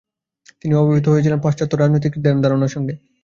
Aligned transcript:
তিনি 0.59 0.73
অবহিত 0.75 1.05
হয়েছিল 1.07 1.33
পাশ্চাত্য 1.43 1.73
রাজনৈতিক 1.75 2.13
ধ্যানধারণার 2.23 2.73
সঙ্গে। 2.75 2.93